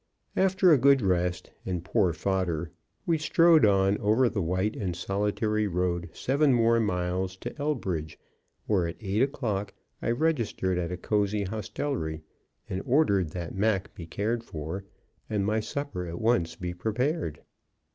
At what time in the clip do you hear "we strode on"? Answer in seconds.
3.05-3.99